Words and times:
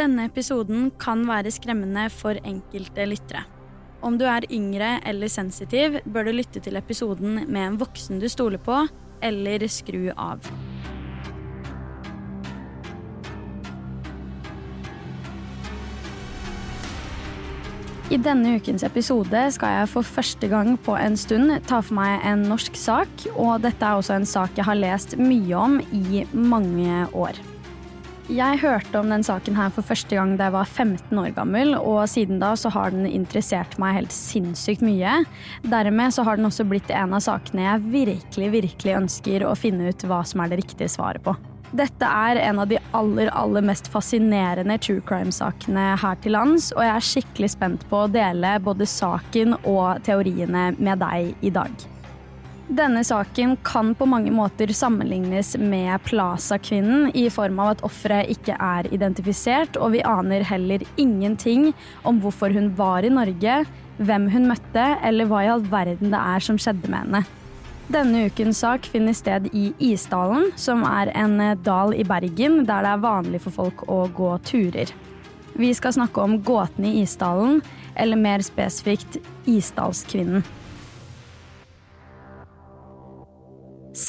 Denne 0.00 0.30
episoden 0.30 0.86
kan 0.96 1.26
være 1.28 1.50
skremmende 1.52 2.06
for 2.08 2.38
enkelte 2.48 3.04
lyttere. 3.04 3.42
Om 4.00 4.14
du 4.16 4.24
er 4.24 4.46
yngre 4.48 4.94
eller 5.04 5.28
sensitiv, 5.28 5.98
bør 6.08 6.24
du 6.24 6.38
lytte 6.38 6.62
til 6.64 6.78
episoden 6.80 7.42
med 7.44 7.60
en 7.66 7.76
voksen 7.82 8.22
du 8.22 8.24
stoler 8.32 8.62
på, 8.64 8.78
eller 9.20 9.66
skru 9.68 10.08
av. 10.16 10.48
I 18.08 18.16
denne 18.16 18.56
ukens 18.56 18.82
episode 18.88 19.44
skal 19.52 19.76
jeg 19.82 19.92
for 19.92 20.12
første 20.16 20.48
gang 20.48 20.78
på 20.80 20.96
en 20.96 21.20
stund 21.20 21.52
ta 21.68 21.84
for 21.84 22.00
meg 22.00 22.24
en 22.24 22.48
norsk 22.48 22.80
sak, 22.88 23.28
og 23.36 23.60
dette 23.68 23.84
er 23.84 24.00
også 24.00 24.16
en 24.16 24.28
sak 24.32 24.56
jeg 24.56 24.70
har 24.72 24.80
lest 24.80 25.18
mye 25.20 25.64
om 25.68 25.80
i 25.92 26.24
mange 26.32 27.04
år. 27.12 27.49
Jeg 28.30 28.60
hørte 28.62 28.94
om 28.94 29.08
den 29.10 29.24
saken 29.26 29.56
her 29.58 29.72
for 29.74 29.82
første 29.82 30.14
gang 30.14 30.36
da 30.38 30.46
jeg 30.46 30.54
var 30.54 30.68
15 30.68 31.18
år 31.18 31.32
gammel, 31.34 31.72
og 31.74 32.04
siden 32.12 32.38
da 32.38 32.52
så 32.54 32.70
har 32.70 32.92
den 32.94 33.08
interessert 33.08 33.74
meg 33.82 33.96
helt 33.96 34.14
sinnssykt 34.14 34.84
mye. 34.86 35.16
Dermed 35.66 36.14
så 36.14 36.22
har 36.28 36.38
den 36.38 36.46
også 36.46 36.68
blitt 36.70 36.92
en 36.94 37.16
av 37.16 37.24
sakene 37.26 37.66
jeg 37.66 37.88
virkelig, 37.90 38.52
virkelig 38.54 38.96
ønsker 39.00 39.48
å 39.48 39.56
finne 39.58 39.90
ut 39.90 40.06
hva 40.06 40.20
som 40.22 40.44
er 40.44 40.52
det 40.52 40.60
riktige 40.62 40.92
svaret 40.94 41.26
på. 41.26 41.34
Dette 41.74 42.06
er 42.06 42.38
en 42.44 42.62
av 42.62 42.70
de 42.70 42.78
aller, 42.94 43.34
aller 43.34 43.66
mest 43.66 43.90
fascinerende 43.90 44.78
true 44.78 45.02
crime-sakene 45.10 45.96
her 45.98 46.22
til 46.22 46.38
lands, 46.38 46.70
og 46.76 46.86
jeg 46.86 46.94
er 46.94 47.08
skikkelig 47.10 47.54
spent 47.58 47.86
på 47.90 48.04
å 48.04 48.10
dele 48.14 48.60
både 48.62 48.86
saken 48.86 49.58
og 49.64 50.04
teoriene 50.06 50.70
med 50.78 51.02
deg 51.02 51.34
i 51.42 51.50
dag. 51.58 51.90
Denne 52.70 53.00
saken 53.02 53.56
kan 53.66 53.88
på 53.98 54.06
mange 54.06 54.30
måter 54.30 54.70
sammenlignes 54.70 55.56
med 55.58 56.04
Plaza-kvinnen, 56.06 57.08
i 57.18 57.24
form 57.26 57.58
av 57.58 57.72
at 57.72 57.80
offeret 57.82 58.30
ikke 58.30 58.54
er 58.54 58.86
identifisert, 58.94 59.74
og 59.74 59.96
vi 59.96 60.04
aner 60.06 60.44
heller 60.46 60.84
ingenting 60.94 61.72
om 62.06 62.20
hvorfor 62.22 62.54
hun 62.54 62.68
var 62.78 63.02
i 63.02 63.10
Norge, 63.10 63.56
hvem 63.98 64.28
hun 64.30 64.46
møtte, 64.52 64.84
eller 65.02 65.26
hva 65.26 65.40
i 65.42 65.50
all 65.50 65.66
verden 65.66 66.14
det 66.14 66.20
er 66.20 66.46
som 66.46 66.60
skjedde 66.62 66.92
med 66.92 67.02
henne. 67.02 67.24
Denne 67.90 68.22
ukens 68.30 68.62
sak 68.62 68.86
finner 68.86 69.18
sted 69.18 69.50
i 69.50 69.72
Isdalen, 69.90 70.52
som 70.54 70.86
er 70.86 71.10
en 71.18 71.42
dal 71.66 71.96
i 71.98 72.06
Bergen 72.06 72.62
der 72.70 72.86
det 72.86 72.94
er 72.94 73.02
vanlig 73.02 73.42
for 73.48 73.64
folk 73.64 73.82
å 73.90 74.04
gå 74.14 74.30
turer. 74.46 74.94
Vi 75.58 75.74
skal 75.74 75.98
snakke 75.98 76.22
om 76.22 76.38
gåten 76.46 76.86
i 76.86 77.00
Isdalen, 77.02 77.58
eller 77.98 78.14
mer 78.14 78.46
spesifikt 78.46 79.18
Isdalskvinnen. 79.50 80.46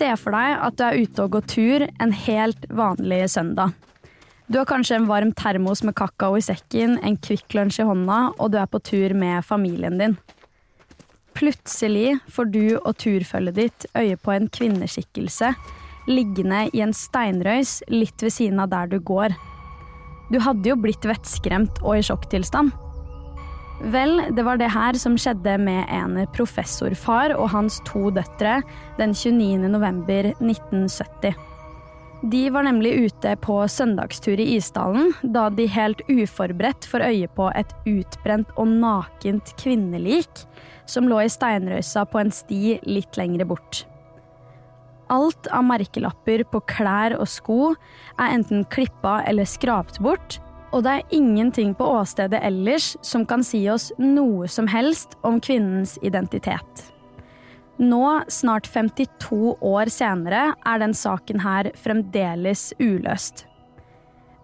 Se 0.02 0.10
for 0.18 0.34
deg 0.34 0.58
at 0.66 0.78
du 0.80 0.82
er 0.88 0.98
ute 0.98 1.22
og 1.22 1.36
går 1.36 1.44
tur 1.46 1.84
en 1.86 2.14
helt 2.24 2.64
vanlig 2.74 3.20
søndag. 3.30 3.76
Du 4.50 4.58
har 4.58 4.66
kanskje 4.66 4.98
en 4.98 5.06
varm 5.06 5.30
termos 5.38 5.84
med 5.86 5.94
kakao 5.96 6.40
i 6.40 6.42
sekken, 6.42 6.96
en 7.06 7.20
Kvikk 7.22 7.54
Lunsj 7.54 7.84
i 7.84 7.86
hånda, 7.86 8.18
og 8.42 8.50
du 8.50 8.58
er 8.58 8.66
på 8.66 8.82
tur 8.82 9.14
med 9.14 9.46
familien 9.46 10.02
din. 10.02 10.18
Plutselig 11.38 12.18
får 12.34 12.50
du 12.50 12.66
og 12.80 12.98
turfølget 12.98 13.60
ditt 13.60 13.86
øye 13.94 14.18
på 14.18 14.34
en 14.34 14.50
kvinneskikkelse 14.50 15.54
liggende 16.10 16.66
i 16.74 16.82
en 16.82 16.98
steinrøys 16.98 17.78
litt 17.94 18.26
ved 18.26 18.34
siden 18.34 18.60
av 18.64 18.74
der 18.74 18.90
du 18.90 18.98
går. 19.06 19.38
Du 20.34 20.42
hadde 20.42 20.74
jo 20.74 20.80
blitt 20.82 21.06
vettskremt 21.06 21.84
og 21.86 22.00
i 22.00 22.08
sjokktilstand. 22.10 22.74
Vel, 23.82 24.22
det 24.30 24.44
var 24.46 24.60
det 24.62 24.70
her 24.70 24.94
som 24.94 25.16
skjedde 25.18 25.56
med 25.58 25.90
en 25.90 26.20
professorfar 26.36 27.34
og 27.34 27.50
hans 27.50 27.80
to 27.88 28.12
døtre 28.14 28.60
den 29.00 29.16
29. 29.18 29.72
november 29.74 30.30
1970. 30.36 31.34
De 32.30 32.42
var 32.54 32.68
nemlig 32.68 32.92
ute 33.08 33.32
på 33.42 33.56
søndagstur 33.66 34.38
i 34.38 34.52
Isdalen 34.60 35.16
da 35.24 35.48
de 35.50 35.66
helt 35.66 36.04
uforberedt 36.06 36.86
får 36.86 37.08
øye 37.08 37.30
på 37.34 37.48
et 37.58 37.74
utbrent 37.90 38.52
og 38.62 38.70
nakent 38.70 39.56
kvinnelik 39.58 40.44
som 40.86 41.10
lå 41.10 41.24
i 41.24 41.32
steinrøysa 41.34 42.06
på 42.06 42.22
en 42.22 42.30
sti 42.30 42.78
litt 42.86 43.18
lengre 43.18 43.50
bort. 43.50 43.82
Alt 45.10 45.50
av 45.50 45.66
merkelapper 45.66 46.46
på 46.54 46.62
klær 46.70 47.18
og 47.18 47.26
sko 47.28 47.74
er 47.74 48.38
enten 48.38 48.62
klippa 48.70 49.24
eller 49.26 49.50
skrapt 49.50 49.98
bort, 50.06 50.38
og 50.72 50.86
det 50.86 50.92
er 50.92 51.16
ingenting 51.16 51.74
på 51.76 51.88
åstedet 52.00 52.40
ellers 52.48 52.94
som 53.06 53.26
kan 53.28 53.44
si 53.44 53.66
oss 53.70 53.92
noe 54.00 54.48
som 54.48 54.70
helst 54.72 55.18
om 55.28 55.42
kvinnens 55.44 55.98
identitet. 56.02 56.88
Nå, 57.82 58.22
snart 58.30 58.68
52 58.70 59.56
år 59.66 59.90
senere, 59.90 60.52
er 60.66 60.82
den 60.84 60.94
saken 60.94 61.42
her 61.42 61.72
fremdeles 61.82 62.70
uløst. 62.80 63.48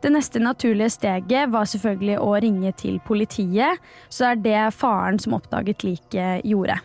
Det 0.01 0.11
neste 0.13 0.41
naturlige 0.41 0.91
steget 0.93 1.51
var 1.53 1.69
selvfølgelig 1.69 2.17
å 2.21 2.33
ringe 2.41 2.71
til 2.77 2.99
politiet, 3.05 3.81
så 4.09 4.33
det 4.43 4.53
er 4.53 4.67
det 4.67 4.77
faren 4.77 5.17
som 5.21 5.37
oppdaget 5.37 5.85
liket, 5.85 6.45
gjorde. 6.45 6.77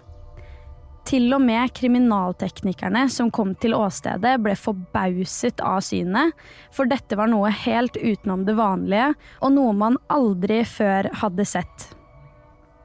Til 1.09 1.33
og 1.35 1.43
med 1.43 1.73
kriminalteknikerne 1.75 3.09
som 3.11 3.31
kom 3.35 3.57
til 3.61 3.75
åstedet, 3.75 4.37
ble 4.43 4.55
forbauset 4.57 5.61
av 5.67 5.81
synet, 5.85 6.37
for 6.73 6.89
dette 6.91 7.19
var 7.19 7.31
noe 7.33 7.51
helt 7.65 7.99
utenom 7.99 8.47
det 8.47 8.55
vanlige, 8.59 9.11
og 9.43 9.57
noe 9.57 9.75
man 9.77 9.99
aldri 10.15 10.63
før 10.69 11.11
hadde 11.25 11.49
sett. 11.49 11.89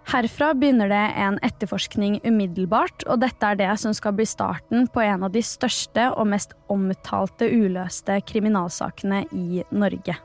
Herfra 0.07 0.53
begynner 0.55 0.87
det 0.87 1.03
en 1.19 1.35
etterforskning 1.43 2.21
umiddelbart, 2.23 3.03
og 3.11 3.19
dette 3.25 3.43
er 3.43 3.59
det 3.59 3.73
som 3.81 3.95
skal 3.95 4.15
bli 4.15 4.25
starten 4.27 4.87
på 4.87 5.03
en 5.03 5.27
av 5.27 5.33
de 5.35 5.43
største 5.43 6.07
og 6.13 6.29
mest 6.31 6.55
omtalte 6.71 7.49
uløste 7.51 8.15
kriminalsakene 8.29 9.25
i 9.35 9.65
Norge. 9.75 10.15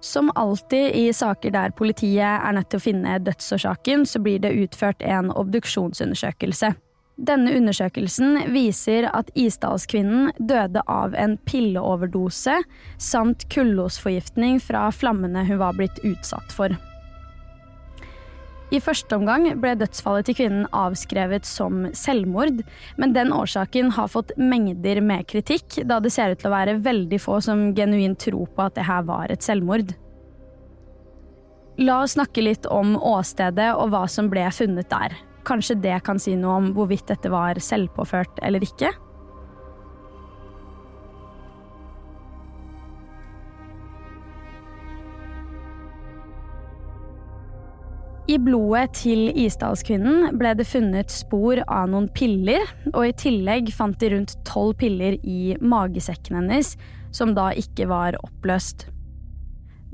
Som 0.00 0.30
alltid 0.34 0.94
i 0.94 1.12
saker 1.12 1.50
der 1.50 1.72
politiet 1.74 2.22
er 2.22 2.52
nødt 2.54 2.70
til 2.70 2.78
å 2.78 2.84
finne 2.84 3.16
dødsårsaken, 3.26 4.06
så 4.06 4.20
blir 4.22 4.38
det 4.42 4.54
utført 4.54 5.02
en 5.02 5.32
obduksjonsundersøkelse. 5.34 6.74
Denne 7.18 7.50
undersøkelsen 7.58 8.36
viser 8.54 9.08
at 9.10 9.32
Isdalskvinnen 9.34 10.30
døde 10.38 10.84
av 10.86 11.16
en 11.18 11.34
pilleoverdose 11.50 12.60
samt 13.02 13.48
kullosforgiftning 13.50 14.60
fra 14.62 14.86
flammene 14.94 15.42
hun 15.48 15.58
var 15.58 15.74
blitt 15.80 15.98
utsatt 16.06 16.54
for. 16.54 16.76
I 18.68 18.80
første 18.84 19.16
omgang 19.16 19.46
ble 19.62 19.70
dødsfallet 19.80 20.26
til 20.28 20.36
kvinnen 20.42 20.66
avskrevet 20.76 21.46
som 21.48 21.86
selvmord, 21.96 22.60
men 23.00 23.14
den 23.14 23.32
årsaken 23.32 23.94
har 23.96 24.10
fått 24.12 24.34
mengder 24.36 25.00
med 25.00 25.24
kritikk, 25.30 25.78
da 25.88 25.96
det 26.04 26.12
ser 26.12 26.34
ut 26.34 26.42
til 26.42 26.50
å 26.50 26.56
være 26.56 26.76
veldig 26.84 27.20
få 27.22 27.38
som 27.44 27.70
genuint 27.76 28.20
tror 28.20 28.50
på 28.52 28.66
at 28.66 28.76
det 28.76 28.84
her 28.84 29.08
var 29.08 29.32
et 29.32 29.46
selvmord. 29.46 29.94
La 31.80 32.02
oss 32.02 32.18
snakke 32.18 32.44
litt 32.44 32.68
om 32.68 32.96
åstedet 32.98 33.70
og 33.78 33.94
hva 33.94 34.04
som 34.10 34.28
ble 34.28 34.44
funnet 34.52 34.90
der. 34.92 35.16
Kanskje 35.48 35.78
det 35.80 36.02
kan 36.04 36.20
si 36.20 36.34
noe 36.36 36.60
om 36.60 36.72
hvorvidt 36.76 37.08
dette 37.08 37.30
var 37.32 37.56
selvpåført 37.62 38.42
eller 38.44 38.66
ikke? 38.66 38.92
I 48.28 48.36
blodet 48.36 48.92
til 48.98 49.30
Isdalskvinnen 49.40 50.34
ble 50.36 50.50
det 50.58 50.66
funnet 50.68 51.08
spor 51.08 51.62
av 51.64 51.86
noen 51.88 52.10
piller, 52.12 52.60
og 52.92 53.06
i 53.06 53.14
tillegg 53.16 53.70
fant 53.72 53.96
de 54.02 54.10
rundt 54.12 54.34
tolv 54.44 54.74
piller 54.82 55.16
i 55.24 55.54
magesekken 55.64 56.36
hennes, 56.36 56.74
som 57.08 57.32
da 57.32 57.46
ikke 57.56 57.86
var 57.88 58.18
oppløst. 58.20 58.90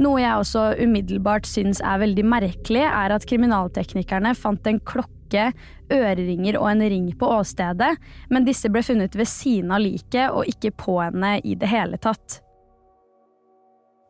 Noe 0.02 0.18
jeg 0.18 0.34
også 0.34 0.64
umiddelbart 0.82 1.46
syns 1.46 1.78
er 1.78 2.02
veldig 2.02 2.24
merkelig, 2.26 2.82
er 2.88 3.14
at 3.14 3.26
kriminalteknikerne 3.30 4.34
fant 4.34 4.66
en 4.66 4.82
klokke, 4.82 5.52
øreringer 5.94 6.58
og 6.58 6.72
en 6.72 6.82
ring 6.90 7.06
på 7.18 7.30
åstedet, 7.36 7.92
men 8.34 8.48
disse 8.48 8.66
ble 8.66 8.82
funnet 8.82 9.14
ved 9.14 9.30
siden 9.30 9.70
av 9.70 9.86
liket 9.86 10.34
og 10.34 10.50
ikke 10.50 10.74
på 10.74 10.98
henne 11.04 11.36
i 11.46 11.54
det 11.54 11.70
hele 11.70 12.02
tatt. 12.02 12.40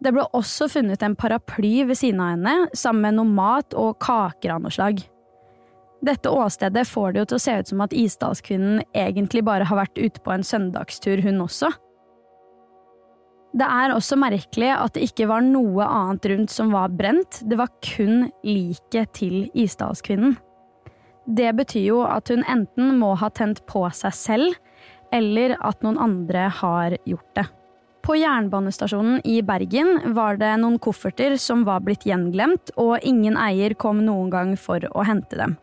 Det 0.05 0.13
ble 0.13 0.27
også 0.37 0.69
funnet 0.69 1.03
en 1.03 1.17
paraply 1.17 1.79
ved 1.89 1.97
siden 1.97 2.21
av 2.21 2.35
henne, 2.35 2.55
sammen 2.77 3.07
med 3.07 3.19
noe 3.19 3.37
mat 3.39 3.77
og 3.79 3.97
kaker 4.05 4.53
av 4.53 4.65
noe 4.65 4.75
slag. 4.75 5.01
Dette 6.05 6.29
åstedet 6.29 6.85
får 6.91 7.15
det 7.15 7.23
jo 7.23 7.29
til 7.31 7.39
å 7.39 7.45
se 7.45 7.55
ut 7.57 7.71
som 7.71 7.81
at 7.81 7.95
Isdalskvinnen 7.97 8.83
egentlig 8.93 9.45
bare 9.47 9.65
har 9.65 9.81
vært 9.81 9.97
ute 9.97 10.21
på 10.21 10.35
en 10.35 10.45
søndagstur, 10.45 11.23
hun 11.25 11.41
også. 11.47 11.73
Det 13.55 13.67
er 13.71 13.95
også 13.95 14.19
merkelig 14.19 14.73
at 14.75 14.97
det 14.97 15.07
ikke 15.07 15.29
var 15.31 15.45
noe 15.47 15.87
annet 15.87 16.27
rundt 16.33 16.53
som 16.53 16.75
var 16.75 16.93
brent, 16.93 17.39
det 17.49 17.57
var 17.57 17.73
kun 17.87 18.27
liket 18.45 19.15
til 19.17 19.47
Isdalskvinnen. 19.55 20.37
Det 21.25 21.55
betyr 21.57 21.87
jo 21.87 22.03
at 22.05 22.29
hun 22.29 22.45
enten 22.51 22.99
må 23.01 23.15
ha 23.17 23.31
tent 23.33 23.63
på 23.71 23.87
seg 23.97 24.17
selv, 24.19 24.57
eller 25.15 25.55
at 25.65 25.81
noen 25.87 25.97
andre 26.03 26.51
har 26.61 26.99
gjort 27.09 27.31
det. 27.39 27.47
På 28.05 28.17
jernbanestasjonen 28.17 29.21
i 29.25 29.43
Bergen 29.43 30.01
var 30.13 30.37
det 30.37 30.51
noen 30.61 30.75
kofferter 30.79 31.39
som 31.41 31.63
var 31.65 31.81
blitt 31.87 32.03
gjenglemt, 32.05 32.75
og 32.77 33.01
ingen 33.01 33.39
eier 33.41 33.73
kom 33.81 34.03
noen 34.05 34.29
gang 34.29 34.51
for 34.61 34.85
å 34.93 35.07
hente 35.09 35.39
dem. 35.41 35.55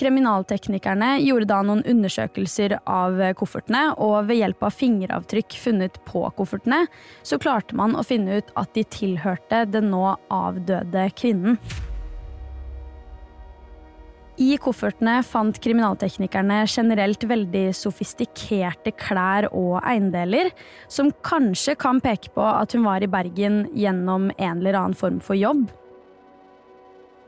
Kriminalteknikerne 0.00 1.18
gjorde 1.20 1.50
da 1.50 1.58
noen 1.60 1.84
undersøkelser 1.84 2.78
av 2.88 3.20
koffertene, 3.36 3.90
og 4.00 4.30
ved 4.30 4.40
hjelp 4.40 4.64
av 4.64 4.72
fingeravtrykk 4.78 5.58
funnet 5.66 6.00
på 6.08 6.24
koffertene, 6.40 6.86
så 7.28 7.36
klarte 7.36 7.76
man 7.76 7.92
å 7.92 8.06
finne 8.08 8.40
ut 8.40 8.56
at 8.56 8.72
de 8.72 8.88
tilhørte 8.88 9.66
den 9.68 9.92
nå 9.92 10.06
avdøde 10.32 11.10
kvinnen. 11.20 11.60
I 14.40 14.54
koffertene 14.56 15.18
fant 15.28 15.58
kriminalteknikerne 15.60 16.62
generelt 16.64 17.24
veldig 17.28 17.66
sofistikerte 17.76 18.94
klær 18.96 19.50
og 19.52 19.76
eiendeler, 19.84 20.48
som 20.88 21.10
kanskje 21.24 21.76
kan 21.76 22.00
peke 22.00 22.32
på 22.32 22.46
at 22.46 22.72
hun 22.72 22.86
var 22.86 23.04
i 23.04 23.10
Bergen 23.12 23.66
gjennom 23.76 24.30
en 24.38 24.62
eller 24.62 24.78
annen 24.80 24.96
form 24.96 25.20
for 25.20 25.36
jobb. 25.36 25.66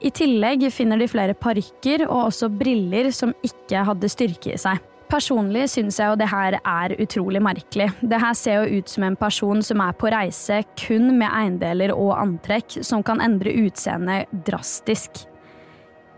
I 0.05 0.11
tillegg 0.13 0.65
finner 0.73 1.01
de 1.01 1.09
flere 1.09 1.37
parykker 1.37 2.07
og 2.09 2.31
også 2.31 2.49
briller 2.53 3.11
som 3.15 3.37
ikke 3.45 3.85
hadde 3.89 4.11
styrke 4.13 4.57
i 4.57 4.59
seg. 4.61 4.81
Personlig 5.13 5.69
syns 5.71 6.01
jeg 6.01 6.09
jo 6.09 6.17
det 6.19 6.31
her 6.33 6.57
er 6.59 6.97
utrolig 7.01 7.43
merkelig. 7.45 7.91
Det 8.01 8.19
her 8.21 8.33
ser 8.37 8.65
jo 8.65 8.81
ut 8.81 8.91
som 8.91 9.05
en 9.07 9.19
person 9.21 9.61
som 9.63 9.85
er 9.85 9.93
på 10.01 10.09
reise 10.13 10.63
kun 10.81 11.13
med 11.21 11.29
eiendeler 11.29 11.93
og 11.95 12.17
antrekk 12.17 12.81
som 12.81 13.05
kan 13.05 13.21
endre 13.23 13.53
utseendet 13.67 14.33
drastisk. 14.49 15.27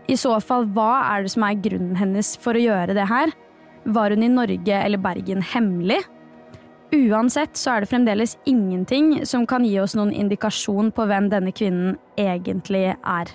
I 0.07 0.15
så 0.15 0.37
fall, 0.39 0.67
hva 0.71 0.91
er 1.11 1.25
det 1.25 1.33
som 1.33 1.43
er 1.43 1.59
grunnen 1.63 1.97
hennes 1.99 2.35
for 2.39 2.55
å 2.55 2.61
gjøre 2.63 2.95
det 2.95 3.07
her? 3.09 3.33
Var 3.87 4.15
hun 4.15 4.23
i 4.23 4.31
Norge 4.31 4.77
eller 4.83 5.01
Bergen 5.03 5.43
hemmelig? 5.43 5.99
Uansett 6.95 7.59
så 7.59 7.73
er 7.73 7.83
det 7.83 7.91
fremdeles 7.91 8.37
ingenting 8.47 9.25
som 9.27 9.43
kan 9.47 9.65
gi 9.67 9.75
oss 9.83 9.97
noen 9.99 10.13
indikasjon 10.15 10.93
på 10.95 11.07
hvem 11.09 11.27
denne 11.33 11.51
kvinnen 11.55 11.97
egentlig 12.19 12.93
er. 12.95 13.33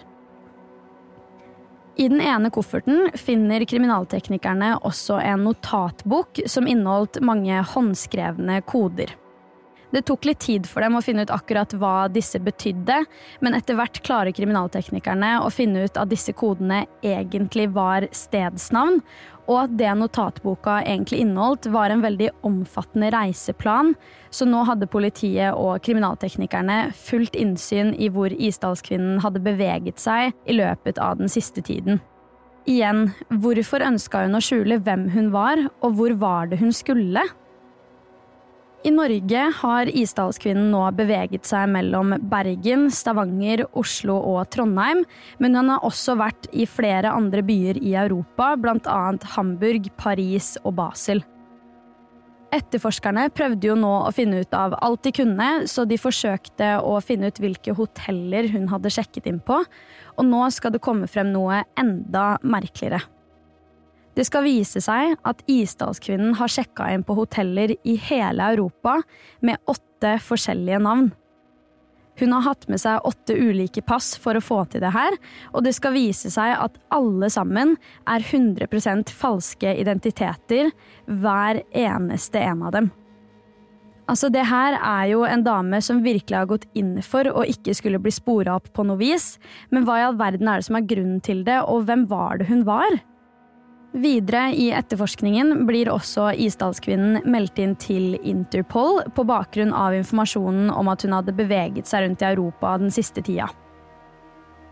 I 2.01 2.07
den 2.09 2.23
ene 2.25 2.49
kofferten 2.49 3.11
finner 3.21 3.65
kriminalteknikerne 3.69 4.79
også 4.81 5.19
en 5.21 5.45
notatbok 5.45 6.41
som 6.49 6.65
inneholdt 6.65 7.21
mange 7.21 7.59
håndskrevne 7.75 8.63
koder. 8.65 9.13
Det 9.93 10.07
tok 10.09 10.25
litt 10.25 10.41
tid 10.41 10.69
for 10.69 10.81
dem 10.81 10.97
å 10.97 11.03
finne 11.05 11.27
ut 11.27 11.33
akkurat 11.35 11.75
hva 11.77 12.07
disse 12.09 12.41
betydde, 12.41 13.03
men 13.45 13.57
etter 13.59 13.77
hvert 13.77 14.01
klarer 14.05 14.33
kriminalteknikerne 14.33 15.35
å 15.45 15.51
finne 15.53 15.85
ut 15.85 15.99
at 16.01 16.09
disse 16.09 16.33
kodene 16.33 16.87
egentlig 17.05 17.69
var 17.75 18.07
stedsnavn, 18.09 19.03
og 19.51 19.59
at 19.65 19.75
det 19.77 19.91
notatboka 19.99 20.79
egentlig 20.87 21.21
inneholdt, 21.25 21.67
var 21.75 21.93
en 21.93 22.05
veldig 22.05 22.31
omfattende 22.47 23.11
reiseplan, 23.13 23.93
så 24.31 24.47
nå 24.49 24.63
hadde 24.69 24.89
politiet 24.89 25.53
og 25.59 25.83
kriminalteknikerne 25.85 26.79
fullt 26.97 27.37
innsyn 27.37 27.93
i 27.99 28.09
hvor 28.15 28.33
Isdalskvinnen 28.33 29.21
hadde 29.21 29.45
beveget 29.45 30.01
seg 30.01 30.33
i 30.47 30.57
løpet 30.57 31.03
av 31.03 31.21
den 31.21 31.33
siste 31.33 31.61
tiden. 31.61 32.01
Igjen, 32.71 33.09
hvorfor 33.43 33.83
ønska 33.83 34.25
hun 34.25 34.39
å 34.39 34.43
skjule 34.45 34.79
hvem 34.87 35.09
hun 35.13 35.33
var, 35.35 35.67
og 35.83 35.99
hvor 35.99 36.15
var 36.23 36.53
det 36.53 36.63
hun 36.63 36.73
skulle? 36.73 37.27
I 38.83 38.91
Norge 38.91 39.43
har 39.61 39.87
Isdalskvinnen 39.87 40.73
nå 40.73 40.81
beveget 40.99 41.47
seg 41.47 41.69
mellom 41.71 42.17
Bergen, 42.33 42.89
Stavanger, 42.91 43.63
Oslo 43.79 44.17
og 44.33 44.49
Trondheim, 44.51 45.05
men 45.39 45.55
hun 45.55 45.71
har 45.71 45.87
også 45.87 46.17
vært 46.19 46.49
i 46.51 46.67
flere 46.67 47.13
andre 47.15 47.45
byer 47.47 47.79
i 47.79 47.95
Europa, 47.95 48.57
bl.a. 48.59 48.99
Hamburg, 49.37 49.87
Paris 50.03 50.57
og 50.65 50.75
Basel. 50.81 51.23
Etterforskerne 52.53 53.29
prøvde 53.31 53.71
jo 53.71 53.79
nå 53.79 53.93
å 54.03 54.11
finne 54.13 54.43
ut 54.43 54.59
av 54.59 54.75
alt 54.83 55.07
de 55.07 55.15
kunne, 55.15 55.51
så 55.71 55.87
de 55.87 56.03
forsøkte 56.03 56.75
å 56.83 56.99
finne 57.07 57.31
ut 57.31 57.39
hvilke 57.39 57.79
hoteller 57.79 58.51
hun 58.51 58.67
hadde 58.75 58.91
sjekket 58.93 59.31
inn 59.31 59.39
på, 59.47 59.63
og 59.63 60.27
nå 60.27 60.43
skal 60.51 60.75
det 60.75 60.83
komme 60.83 61.07
frem 61.07 61.31
noe 61.31 61.63
enda 61.79 62.33
merkeligere. 62.43 63.05
Det 64.13 64.27
skal 64.29 64.45
vise 64.45 64.83
seg 64.85 65.17
at 65.25 65.41
Isdalskvinnen 65.49 66.37
har 66.37 66.53
sjekka 66.53 66.91
inn 66.93 67.05
på 67.07 67.17
hoteller 67.17 67.73
i 67.83 67.97
hele 68.11 68.51
Europa 68.53 68.99
med 69.41 69.61
åtte 69.71 70.19
forskjellige 70.21 70.81
navn. 70.85 71.11
Hun 72.21 72.35
har 72.37 72.45
hatt 72.45 72.67
med 72.69 72.81
seg 72.83 73.07
åtte 73.09 73.33
ulike 73.33 73.81
pass 73.89 74.13
for 74.21 74.37
å 74.37 74.45
få 74.45 74.59
til 74.69 74.83
det 74.85 74.93
her, 74.93 75.15
og 75.57 75.65
det 75.65 75.73
skal 75.79 75.95
vise 75.97 76.29
seg 76.31 76.53
at 76.61 76.75
alle 76.93 77.31
sammen 77.33 77.79
er 78.05 78.21
100% 78.21 79.15
falske 79.17 79.73
identiteter, 79.81 80.69
hver 81.09 81.63
eneste 81.73 82.43
en 82.43 82.67
av 82.69 82.77
dem. 82.77 82.91
Altså, 84.11 84.29
det 84.35 84.43
her 84.51 84.77
er 84.77 85.07
jo 85.13 85.23
en 85.25 85.45
dame 85.47 85.79
som 85.81 86.03
virkelig 86.05 86.37
har 86.37 86.51
gått 86.51 86.67
inn 86.77 86.99
for 87.07 87.25
å 87.31 87.47
ikke 87.49 87.73
skulle 87.79 88.03
bli 88.03 88.13
spora 88.13 88.59
opp 88.59 88.69
på 88.77 88.85
noe 88.85 89.01
vis, 89.01 89.39
men 89.71 89.87
hva 89.87 90.01
i 90.01 90.05
all 90.05 90.19
verden 90.21 90.51
er 90.51 90.61
det 90.61 90.69
som 90.69 90.77
er 90.77 90.89
grunnen 90.91 91.23
til 91.25 91.41
det, 91.47 91.63
og 91.65 91.87
hvem 91.89 92.05
var 92.11 92.43
det 92.43 92.51
hun 92.51 92.67
var? 92.69 92.99
Videre 93.93 94.55
i 94.57 94.71
etterforskningen 94.73 95.67
blir 95.69 95.91
også 95.93 96.31
Isdalskvinnen 96.41 97.27
meldt 97.29 97.59
inn 97.61 97.75
til 97.77 98.15
Interpol 98.25 99.03
på 99.13 99.25
bakgrunn 99.29 99.75
av 99.77 99.93
informasjonen 99.93 100.71
om 100.73 100.89
at 100.89 101.05
hun 101.05 101.13
hadde 101.13 101.35
beveget 101.37 101.91
seg 101.91 102.07
rundt 102.07 102.25
i 102.25 102.31
Europa 102.31 102.71
den 102.81 102.95
siste 102.95 103.21
tida. 103.21 103.51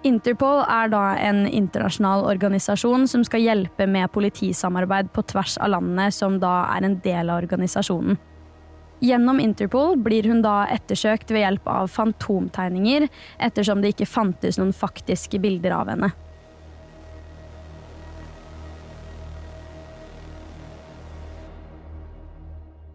Interpol 0.09 0.63
er 0.65 0.89
da 0.89 1.03
en 1.21 1.43
internasjonal 1.45 2.25
organisasjon 2.31 3.05
som 3.13 3.27
skal 3.29 3.45
hjelpe 3.45 3.85
med 3.85 4.09
politisamarbeid 4.15 5.13
på 5.13 5.27
tvers 5.29 5.59
av 5.61 5.75
landene 5.75 6.09
som 6.17 6.41
da 6.41 6.55
er 6.73 6.89
en 6.89 6.97
del 7.05 7.29
av 7.29 7.43
organisasjonen. 7.43 8.17
Gjennom 9.05 9.37
Interpol 9.41 9.99
blir 10.01 10.25
hun 10.33 10.41
da 10.45 10.63
ettersøkt 10.73 11.29
ved 11.33 11.45
hjelp 11.45 11.69
av 11.69 11.93
fantomtegninger, 11.93 13.05
ettersom 13.37 13.85
det 13.85 13.93
ikke 13.93 14.09
fantes 14.09 14.57
noen 14.61 14.73
faktiske 14.77 15.41
bilder 15.45 15.77
av 15.77 15.93
henne. 15.93 16.13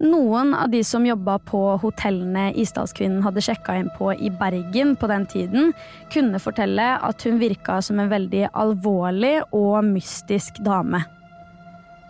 Noen 0.00 0.54
av 0.56 0.70
de 0.72 0.80
som 0.84 1.04
jobba 1.04 1.34
på 1.44 1.58
hotellene 1.82 2.46
Isdalskvinnen 2.56 3.20
hadde 3.20 3.42
sjekka 3.44 3.74
inn 3.76 3.90
på 3.98 4.14
i 4.16 4.30
Bergen 4.32 4.94
på 4.96 5.10
den 5.10 5.26
tiden, 5.28 5.74
kunne 6.12 6.40
fortelle 6.40 6.94
at 7.04 7.26
hun 7.28 7.36
virka 7.42 7.82
som 7.84 8.00
en 8.00 8.08
veldig 8.08 8.46
alvorlig 8.56 9.42
og 9.52 9.82
mystisk 9.84 10.62
dame. 10.64 11.02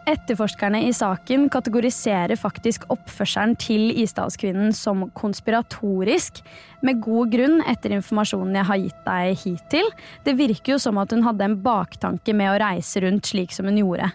Etterforskerne 0.06 0.84
i 0.86 0.94
saken 0.94 1.48
kategoriserer 1.50 2.38
faktisk 2.38 2.86
oppførselen 2.94 3.58
til 3.58 3.90
Isdalskvinnen 3.90 4.70
som 4.74 5.08
konspiratorisk, 5.18 6.40
med 6.86 7.02
god 7.02 7.34
grunn 7.34 7.58
etter 7.68 7.98
informasjonen 7.98 8.54
jeg 8.62 8.70
har 8.70 8.82
gitt 8.86 9.04
deg 9.10 9.44
hittil. 9.44 9.94
Det 10.24 10.38
virker 10.38 10.76
jo 10.76 10.80
som 10.86 10.98
at 11.02 11.10
hun 11.10 11.26
hadde 11.26 11.50
en 11.50 11.60
baktanke 11.62 12.38
med 12.38 12.54
å 12.54 12.58
reise 12.62 13.02
rundt 13.02 13.34
slik 13.34 13.50
som 13.54 13.66
hun 13.66 13.82
gjorde. 13.82 14.12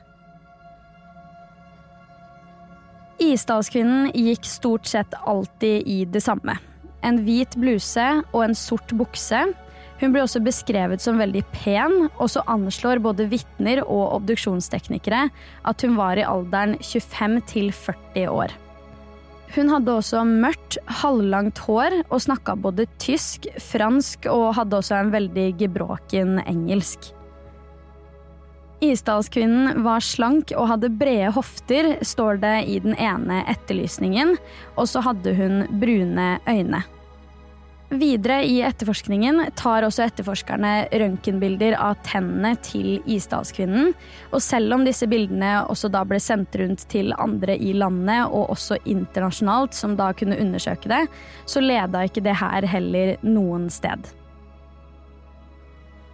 Isdalskvinnen 3.21 4.09
gikk 4.11 4.47
stort 4.47 4.89
sett 4.89 5.13
alltid 5.23 5.87
i 5.87 6.03
det 6.05 6.21
samme. 6.25 6.57
En 7.05 7.21
hvit 7.23 7.55
bluse 7.59 8.07
og 8.33 8.41
en 8.43 8.57
sort 8.57 8.91
bukse. 8.97 9.45
Hun 10.01 10.11
ble 10.11 10.25
også 10.25 10.41
beskrevet 10.43 11.03
som 11.03 11.21
veldig 11.21 11.45
pen, 11.53 12.09
og 12.19 12.27
så 12.33 12.43
anslår 12.51 12.99
både 13.03 13.29
vitner 13.31 13.79
og 13.85 14.17
obduksjonsteknikere 14.17 15.29
at 15.63 15.85
hun 15.85 15.95
var 15.95 16.19
i 16.19 16.27
alderen 16.27 16.75
25 16.83 17.39
til 17.53 17.71
40 17.71 18.27
år. 18.33 18.55
Hun 19.55 19.69
hadde 19.71 19.93
også 19.93 20.25
mørkt, 20.27 20.81
halvlangt 20.99 21.61
hår 21.63 22.01
og 22.09 22.19
snakka 22.25 22.57
både 22.59 22.89
tysk, 22.99 23.47
fransk 23.63 24.27
og 24.27 24.49
hadde 24.57 24.81
også 24.81 24.99
en 24.99 25.13
veldig 25.15 25.53
gebråken 25.61 26.41
engelsk. 26.43 27.14
Isdalskvinnen 28.83 29.83
var 29.85 30.03
slank 30.03 30.51
og 30.55 30.67
hadde 30.73 30.91
brede 30.91 31.31
hofter, 31.35 31.95
står 32.03 32.41
det 32.43 32.57
i 32.67 32.81
den 32.83 32.97
ene 32.99 33.43
etterlysningen, 33.51 34.35
og 34.75 34.89
så 34.91 35.03
hadde 35.05 35.35
hun 35.37 35.63
brune 35.79 36.35
øyne. 36.49 36.83
Videre 37.95 38.39
i 38.43 38.57
etterforskningen 38.65 39.43
tar 39.55 39.85
også 39.85 40.07
etterforskerne 40.07 40.71
røntgenbilder 40.89 41.77
av 41.77 41.99
tennene 42.03 42.55
til 42.65 42.97
Isdalskvinnen. 43.05 43.93
Og 44.33 44.41
selv 44.43 44.73
om 44.73 44.83
disse 44.87 45.05
bildene 45.07 45.59
også 45.69 45.91
da 45.93 46.01
ble 46.07 46.19
sendt 46.19 46.57
rundt 46.59 46.87
til 46.91 47.13
andre 47.21 47.55
i 47.55 47.75
landet, 47.77 48.25
og 48.25 48.51
også 48.57 48.81
internasjonalt, 48.89 49.77
som 49.77 49.95
da 49.99 50.09
kunne 50.17 50.39
undersøke 50.41 50.91
det, 50.91 51.03
så 51.45 51.61
leda 51.63 52.03
ikke 52.09 52.25
det 52.25 52.35
her 52.41 52.67
heller 52.73 53.15
noen 53.23 53.69
sted. 53.69 54.09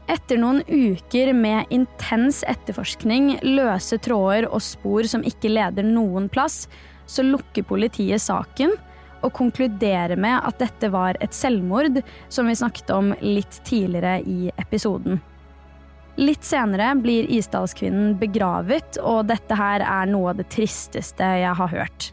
Etter 0.10 0.40
noen 0.42 0.62
uker 0.68 1.34
med 1.38 1.70
intens 1.70 2.42
etterforskning, 2.48 3.36
løse 3.46 4.00
tråder 4.02 4.48
og 4.50 4.64
spor 4.66 5.08
som 5.08 5.26
ikke 5.28 5.52
leder 5.52 5.86
noen 5.86 6.30
plass, 6.32 6.66
så 7.06 7.26
lukker 7.26 7.68
politiet 7.68 8.24
saken 8.24 8.74
og 9.22 9.34
konkluderer 9.38 10.18
med 10.18 10.40
at 10.42 10.58
dette 10.62 10.90
var 10.94 11.20
et 11.22 11.36
selvmord, 11.36 12.02
som 12.30 12.50
vi 12.50 12.58
snakket 12.58 12.90
om 12.96 13.12
litt 13.22 13.62
tidligere 13.68 14.20
i 14.26 14.50
episoden. 14.58 15.22
Litt 16.20 16.44
senere 16.44 16.92
blir 17.00 17.30
Isdalskvinnen 17.32 18.18
begravet, 18.20 18.98
og 19.00 19.30
dette 19.30 19.56
her 19.56 19.86
er 19.86 20.10
noe 20.12 20.34
av 20.34 20.42
det 20.42 20.50
tristeste 20.52 21.30
jeg 21.44 21.54
har 21.62 21.72
hørt. 21.72 22.12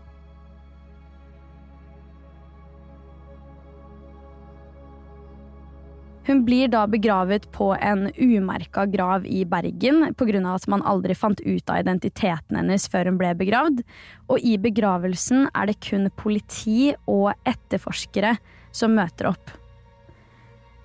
Hun 6.28 6.42
blir 6.44 6.68
da 6.68 6.82
begravet 6.87 7.47
på 7.56 7.70
en 7.80 8.11
umerka 8.20 8.82
grav 8.87 9.25
i 9.26 9.47
Bergen 9.49 10.11
pga. 10.12 10.40
at 10.54 10.66
man 10.68 10.82
aldri 10.82 11.14
fant 11.14 11.40
ut 11.40 11.70
av 11.70 11.80
identiteten 11.80 12.56
hennes 12.56 12.85
før 12.88 13.08
hun 13.08 13.16
ble 13.16 13.30
begravd, 13.35 13.80
og 14.28 14.38
i 14.44 14.58
begravelsen 14.61 15.49
er 15.54 15.70
det 15.70 15.80
kun 15.80 16.11
politi 16.20 16.92
og 17.06 17.32
etterforskere 17.49 18.37
som 18.70 18.92
møter 18.92 19.30
opp. 19.32 19.54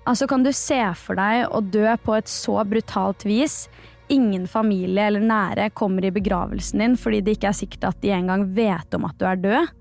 Altså, 0.08 0.26
kan 0.26 0.42
du 0.44 0.52
se 0.52 0.80
for 0.96 1.20
deg 1.20 1.44
å 1.52 1.60
dø 1.60 1.92
på 2.00 2.16
et 2.16 2.28
så 2.28 2.64
brutalt 2.64 3.28
vis? 3.28 3.68
Ingen 4.08 4.48
familie 4.48 5.10
eller 5.10 5.20
nære 5.20 5.70
kommer 5.76 6.08
i 6.08 6.12
begravelsen 6.12 6.80
din 6.80 6.96
fordi 6.96 7.20
det 7.20 7.36
ikke 7.36 7.52
er 7.52 7.60
sikkert 7.60 7.90
at 7.92 8.00
de 8.00 8.16
engang 8.16 8.48
vet 8.56 8.96
om 8.96 9.04
at 9.04 9.20
du 9.20 9.28
er 9.28 9.44
død. 9.44 9.72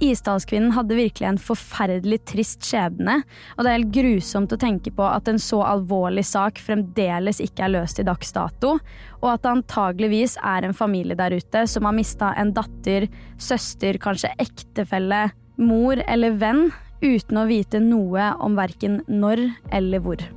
Isdalskvinnen 0.00 0.72
hadde 0.72 0.96
virkelig 0.96 1.26
en 1.28 1.38
forferdelig 1.40 2.22
trist 2.30 2.64
skjebne, 2.64 3.18
og 3.56 3.64
det 3.64 3.68
er 3.68 3.76
helt 3.76 3.92
grusomt 3.92 4.54
å 4.54 4.58
tenke 4.60 4.92
på 4.96 5.04
at 5.04 5.28
en 5.28 5.40
så 5.42 5.60
alvorlig 5.66 6.24
sak 6.24 6.60
fremdeles 6.64 7.42
ikke 7.44 7.66
er 7.66 7.74
løst 7.76 8.00
i 8.00 8.06
dags 8.08 8.32
dato, 8.32 8.78
og 9.20 9.28
at 9.28 9.44
det 9.44 9.52
antageligvis 9.52 10.38
er 10.40 10.64
en 10.64 10.76
familie 10.76 11.18
der 11.20 11.36
ute 11.36 11.66
som 11.68 11.88
har 11.88 11.96
mista 11.96 12.32
en 12.40 12.54
datter, 12.56 13.10
søster, 13.36 14.00
kanskje 14.00 14.32
ektefelle, 14.40 15.26
mor 15.60 16.00
eller 16.08 16.40
venn, 16.40 16.70
uten 17.04 17.40
å 17.40 17.48
vite 17.48 17.80
noe 17.84 18.32
om 18.40 18.56
verken 18.56 19.02
når 19.08 19.50
eller 19.76 20.04
hvor. 20.04 20.30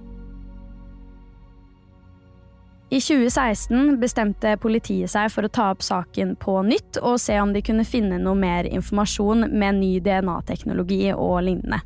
I 2.94 3.00
2016 3.02 3.96
bestemte 3.98 4.52
politiet 4.62 5.10
seg 5.10 5.32
for 5.34 5.48
å 5.48 5.50
ta 5.50 5.72
opp 5.74 5.82
saken 5.82 6.36
på 6.38 6.60
nytt 6.68 7.00
og 7.02 7.16
se 7.18 7.40
om 7.42 7.50
de 7.56 7.64
kunne 7.66 7.88
finne 7.90 8.20
noe 8.22 8.38
mer 8.38 8.68
informasjon 8.70 9.48
med 9.50 9.80
ny 9.80 9.96
DNA-teknologi 10.06 11.08
og 11.16 11.40
lignende. 11.48 11.80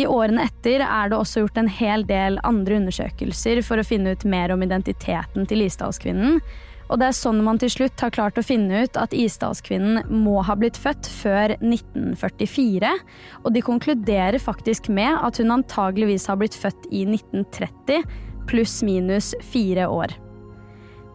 I 0.00 0.06
årene 0.08 0.46
etter 0.48 0.80
er 0.86 1.10
det 1.10 1.18
også 1.18 1.42
gjort 1.42 1.60
en 1.60 1.68
hel 1.68 2.06
del 2.08 2.38
andre 2.48 2.78
undersøkelser 2.80 3.60
for 3.66 3.82
å 3.82 3.84
finne 3.84 4.14
ut 4.16 4.24
mer 4.24 4.54
om 4.54 4.64
identiteten 4.64 5.44
til 5.50 5.66
Isdalskvinnen, 5.66 6.38
og 6.88 7.02
det 7.02 7.10
er 7.10 7.18
sånn 7.18 7.42
man 7.44 7.60
til 7.60 7.74
slutt 7.74 8.00
har 8.00 8.14
klart 8.14 8.40
å 8.40 8.46
finne 8.46 8.86
ut 8.86 8.96
at 8.96 9.12
Isdalskvinnen 9.12 10.06
må 10.22 10.38
ha 10.48 10.56
blitt 10.56 10.80
født 10.80 11.10
før 11.18 11.58
1944, 11.58 12.94
og 13.42 13.52
de 13.52 13.64
konkluderer 13.68 14.40
faktisk 14.40 14.88
med 14.88 15.12
at 15.12 15.42
hun 15.42 15.52
antageligvis 15.58 16.24
har 16.32 16.40
blitt 16.40 16.56
født 16.56 16.88
i 16.88 17.04
1930 17.04 18.27
pluss-minus 18.48 19.34
fire 19.52 19.88
år. 19.92 20.14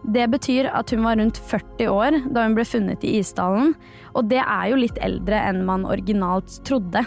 Det 0.04 0.26
betyr 0.28 0.68
at 0.68 0.90
hun 0.92 1.04
var 1.06 1.16
rundt 1.16 1.40
40 1.48 1.88
år 1.88 2.16
da 2.34 2.44
hun 2.44 2.56
ble 2.56 2.64
funnet 2.68 3.04
i 3.06 3.16
Isdalen, 3.22 3.72
og 4.12 4.28
det 4.28 4.42
er 4.42 4.70
jo 4.70 4.80
litt 4.80 4.98
eldre 5.04 5.38
enn 5.48 5.62
man 5.64 5.86
originalt 5.88 6.58
trodde. 6.68 7.06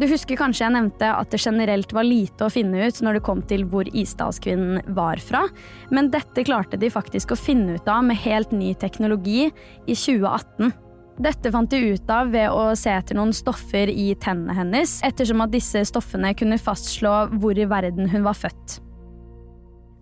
Du 0.00 0.06
husker 0.08 0.38
kanskje 0.40 0.64
jeg 0.64 0.72
nevnte 0.72 1.08
at 1.12 1.34
det 1.34 1.42
generelt 1.42 1.90
var 1.92 2.06
lite 2.08 2.46
å 2.46 2.52
finne 2.52 2.86
ut 2.88 3.00
når 3.04 3.18
det 3.18 3.24
kom 3.26 3.42
til 3.44 3.66
hvor 3.68 3.88
isdalskvinnen 3.92 4.94
var 4.96 5.20
fra, 5.20 5.44
men 5.92 6.08
dette 6.14 6.46
klarte 6.48 6.80
de 6.80 6.88
faktisk 6.90 7.34
å 7.34 7.38
finne 7.38 7.76
ut 7.76 7.90
av 7.92 8.00
med 8.08 8.16
helt 8.24 8.54
ny 8.56 8.72
teknologi 8.80 9.50
i 9.50 9.92
2018. 9.92 10.72
Dette 11.20 11.50
fant 11.52 11.68
de 11.70 11.80
ut 11.92 12.10
av 12.10 12.30
ved 12.32 12.48
å 12.50 12.70
se 12.78 12.92
etter 12.92 13.18
noen 13.18 13.34
stoffer 13.36 13.90
i 13.92 14.12
tennene 14.20 14.56
hennes, 14.56 15.00
ettersom 15.04 15.44
at 15.44 15.52
disse 15.52 15.84
stoffene 15.90 16.32
kunne 16.38 16.60
fastslå 16.60 17.12
hvor 17.42 17.58
i 17.58 17.68
verden 17.68 18.08
hun 18.12 18.24
var 18.24 18.38
født. 18.38 18.78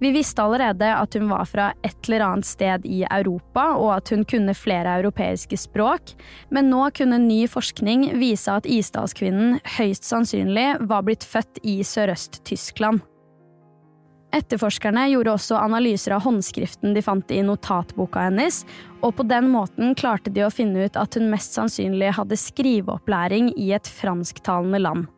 Vi 0.01 0.15
visste 0.15 0.41
allerede 0.41 0.87
at 0.97 1.13
hun 1.15 1.27
var 1.29 1.45
fra 1.45 1.67
et 1.85 2.09
eller 2.09 2.25
annet 2.25 2.49
sted 2.49 2.87
i 2.89 3.03
Europa, 3.05 3.67
og 3.77 3.91
at 3.99 4.15
hun 4.15 4.25
kunne 4.25 4.57
flere 4.57 4.95
europeiske 5.03 5.59
språk, 5.61 6.15
men 6.49 6.71
nå 6.73 6.87
kunne 6.97 7.21
ny 7.21 7.43
forskning 7.53 8.07
vise 8.23 8.49
at 8.49 8.69
isdalskvinnen 8.71 9.59
høyst 9.77 10.09
sannsynlig 10.09 10.71
var 10.89 11.05
blitt 11.05 11.27
født 11.27 11.61
i 11.69 11.83
Sørøst-Tyskland. 11.85 13.05
Etterforskerne 14.31 15.09
gjorde 15.11 15.33
også 15.35 15.57
analyser 15.59 16.15
av 16.15 16.23
håndskriften 16.23 16.95
de 16.95 17.03
fant 17.03 17.33
i 17.35 17.41
notatboka 17.43 18.29
hennes, 18.29 18.63
og 19.03 19.17
på 19.19 19.27
den 19.27 19.49
måten 19.51 19.97
klarte 19.99 20.31
de 20.31 20.45
å 20.47 20.53
finne 20.55 20.87
ut 20.87 20.99
at 21.01 21.19
hun 21.19 21.31
mest 21.33 21.57
sannsynlig 21.59 22.13
hadde 22.15 22.39
skriveopplæring 22.39 23.51
i 23.59 23.73
et 23.75 23.91
fransktalende 23.91 24.83
land. 24.83 25.09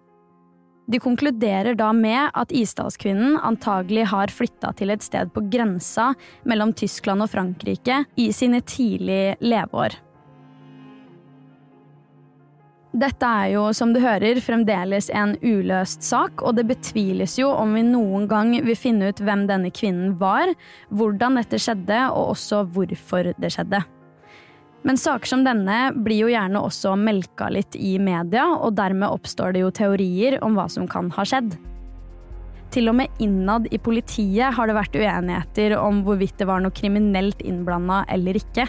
De 0.92 0.98
konkluderer 1.00 1.76
da 1.78 1.92
med 1.94 2.32
at 2.34 2.52
isdalskvinnen 2.52 3.36
antagelig 3.44 4.08
har 4.10 4.32
flytta 4.32 4.72
til 4.80 4.90
et 4.92 5.04
sted 5.04 5.30
på 5.32 5.44
grensa 5.52 6.10
mellom 6.48 6.72
Tyskland 6.76 7.22
og 7.22 7.30
Frankrike 7.32 8.02
i 8.18 8.30
sine 8.34 8.60
tidlige 8.66 9.36
leveår. 9.44 9.94
Dette 12.92 13.24
er 13.24 13.54
jo, 13.54 13.62
som 13.72 13.94
du 13.94 14.02
hører, 14.02 14.36
fremdeles 14.44 15.06
en 15.16 15.32
uløst 15.40 16.04
sak, 16.04 16.42
og 16.44 16.58
det 16.58 16.66
betviles 16.68 17.38
jo 17.40 17.48
om 17.48 17.72
vi 17.72 17.86
noen 17.86 18.26
gang 18.28 18.52
vil 18.66 18.76
finne 18.76 19.08
ut 19.08 19.22
hvem 19.24 19.46
denne 19.48 19.70
kvinnen 19.72 20.18
var, 20.20 20.52
hvordan 20.92 21.40
dette 21.40 21.56
skjedde, 21.56 22.02
og 22.12 22.34
også 22.34 22.66
hvorfor 22.74 23.32
det 23.40 23.52
skjedde. 23.54 23.80
Men 24.84 25.00
saker 25.00 25.30
som 25.30 25.44
denne 25.46 25.78
blir 26.04 26.26
jo 26.26 26.30
gjerne 26.34 26.60
også 26.60 26.92
melka 27.00 27.48
litt 27.54 27.78
i 27.80 27.94
media, 28.02 28.44
og 28.58 28.76
dermed 28.76 29.08
oppstår 29.08 29.56
det 29.56 29.64
jo 29.64 29.72
teorier 29.72 30.36
om 30.44 30.58
hva 30.58 30.68
som 30.68 30.84
kan 30.90 31.08
ha 31.16 31.24
skjedd. 31.24 31.56
Til 32.72 32.92
og 32.92 32.98
med 33.00 33.24
innad 33.24 33.72
i 33.72 33.80
politiet 33.80 34.52
har 34.56 34.68
det 34.68 34.76
vært 34.76 35.00
uenigheter 35.00 35.78
om 35.80 36.04
hvorvidt 36.04 36.36
det 36.40 36.48
var 36.48 36.60
noe 36.60 36.76
kriminelt 36.76 37.40
innblanda 37.40 38.02
eller 38.12 38.36
ikke. 38.36 38.68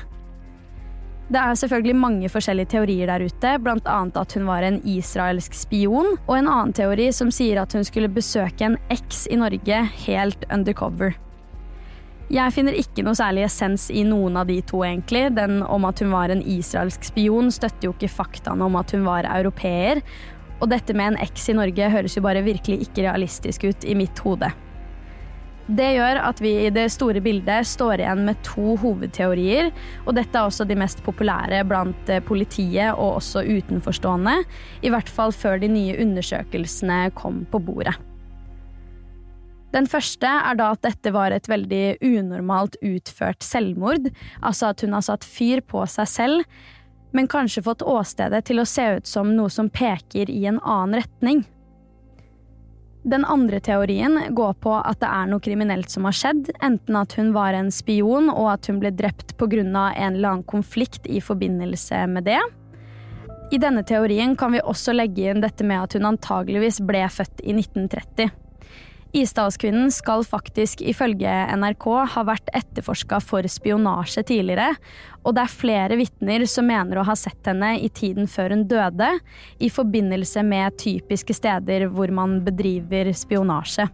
Det 1.32 1.39
er 1.39 1.56
selvfølgelig 1.56 1.96
mange 1.96 2.30
forskjellige 2.30 2.74
teorier 2.75 3.08
der 3.08 3.24
ute, 3.24 3.51
bl.a. 3.63 4.00
at 4.20 4.34
hun 4.36 4.48
var 4.48 4.65
en 4.68 4.82
israelsk 4.84 5.56
spion, 5.56 6.18
og 6.27 6.34
en 6.36 6.50
annen 6.51 6.74
teori 6.75 7.08
som 7.15 7.32
sier 7.32 7.62
at 7.62 7.74
hun 7.74 7.86
skulle 7.88 8.12
besøke 8.12 8.68
en 8.68 8.75
eks 8.92 9.25
i 9.32 9.39
Norge 9.39 9.84
helt 10.03 10.44
undercover. 10.51 11.15
Jeg 12.34 12.53
finner 12.56 12.75
ikke 12.75 13.03
noe 13.06 13.15
særlig 13.18 13.44
essens 13.46 13.89
i 13.94 14.03
noen 14.08 14.39
av 14.39 14.48
de 14.50 14.58
to, 14.68 14.82
egentlig. 14.84 15.27
Den 15.38 15.62
om 15.63 15.86
at 15.88 16.00
hun 16.03 16.12
var 16.12 16.32
en 16.34 16.44
israelsk 16.44 17.08
spion, 17.12 17.51
støtter 17.53 17.88
jo 17.88 17.96
ikke 17.96 18.12
faktaene 18.12 18.68
om 18.68 18.77
at 18.80 18.92
hun 18.96 19.03
var 19.08 19.27
europeer. 19.30 20.01
Og 20.60 20.70
dette 20.72 20.96
med 20.96 21.13
en 21.13 21.22
eks 21.24 21.50
i 21.51 21.58
Norge 21.58 21.92
høres 21.94 22.18
jo 22.18 22.24
bare 22.25 22.44
virkelig 22.46 22.88
ikke 22.88 23.08
realistisk 23.08 23.68
ut 23.68 23.88
i 23.88 23.96
mitt 24.00 24.20
hode. 24.25 24.51
Det 25.63 25.93
gjør 25.96 26.17
at 26.20 26.41
vi 26.43 26.51
i 26.65 26.72
det 26.75 26.89
store 26.91 27.22
bildet 27.24 27.63
står 27.70 28.01
igjen 28.03 28.25
med 28.27 28.39
to 28.43 28.74
hovedteorier, 28.82 29.70
og 30.03 30.17
dette 30.17 30.36
er 30.36 30.50
også 30.50 30.67
de 30.67 30.75
mest 30.75 31.00
populære 31.05 31.62
blant 31.70 32.12
eh, 32.12 32.24
politiet 32.24 32.91
og 32.91 33.22
også 33.22 33.46
utenforstående, 33.48 34.41
i 34.84 34.91
hvert 34.91 35.08
fall 35.08 35.32
før 35.32 35.62
de 35.63 35.72
nye 35.72 35.96
undersøkelsene 36.03 37.05
kom 37.15 37.46
på 37.48 37.63
bordet. 37.63 37.96
Den 39.74 39.88
første 39.89 40.27
er 40.27 40.60
da 40.60 40.74
at 40.75 40.84
dette 40.84 41.15
var 41.15 41.34
et 41.34 41.48
veldig 41.50 42.03
unormalt 42.03 42.75
utført 42.84 43.41
selvmord, 43.41 44.12
altså 44.43 44.74
at 44.74 44.84
hun 44.84 44.93
har 44.93 45.08
satt 45.08 45.24
fyr 45.25 45.63
på 45.65 45.88
seg 45.89 46.12
selv, 46.12 46.60
men 47.15 47.29
kanskje 47.32 47.63
fått 47.63 47.86
åstedet 47.88 48.43
til 48.50 48.60
å 48.60 48.67
se 48.67 48.86
ut 49.00 49.10
som 49.10 49.32
noe 49.38 49.50
som 49.53 49.72
peker 49.72 50.29
i 50.29 50.43
en 50.50 50.60
annen 50.60 51.00
retning. 51.00 51.46
Den 53.03 53.25
andre 53.27 53.60
teorien 53.60 54.15
går 54.36 54.53
på 54.63 54.74
at 54.79 55.01
det 55.03 55.10
er 55.12 55.27
noe 55.27 55.43
kriminelt 55.43 55.91
som 55.91 56.05
har 56.07 56.15
skjedd, 56.15 56.53
enten 56.63 56.95
at 56.95 57.15
hun 57.19 57.33
var 57.36 57.55
en 57.57 57.72
spion 57.72 58.29
og 58.31 58.48
at 58.53 58.69
hun 58.72 58.79
ble 58.79 58.93
drept 58.95 59.36
pga. 59.38 59.60
en 59.60 60.15
eller 60.15 60.29
annen 60.29 60.43
konflikt 60.43 61.07
i 61.07 61.19
forbindelse 61.19 62.07
med 62.07 62.24
det. 62.24 62.39
I 63.51 63.60
denne 63.60 63.83
teorien 63.83 64.36
kan 64.36 64.51
vi 64.55 64.62
også 64.63 64.95
legge 64.95 65.29
inn 65.29 65.43
dette 65.43 65.65
med 65.67 65.83
at 65.83 65.93
hun 65.93 66.05
antageligvis 66.13 66.79
ble 66.88 67.03
født 67.12 67.43
i 67.43 67.51
1930. 67.53 68.31
Isdalskvinnen 69.13 69.91
skal 69.93 70.24
faktisk 70.25 70.79
ifølge 70.82 71.29
NRK 71.53 71.86
ha 72.15 72.22
vært 72.25 72.48
etterforska 72.58 73.20
for 73.22 73.46
spionasje 73.46 74.24
tidligere, 74.25 74.72
og 75.22 75.36
det 75.38 75.43
er 75.43 75.53
flere 75.53 76.00
vitner 76.00 76.48
som 76.50 76.65
mener 76.65 76.98
å 76.98 77.05
ha 77.05 77.13
sett 77.17 77.46
henne 77.46 77.75
i 77.77 77.91
tiden 77.93 78.25
før 78.25 78.55
hun 78.55 78.65
døde, 78.72 79.12
i 79.62 79.70
forbindelse 79.70 80.41
med 80.48 80.79
typiske 80.82 81.38
steder 81.38 81.86
hvor 81.93 82.10
man 82.10 82.39
bedriver 82.41 83.13
spionasje. 83.13 83.86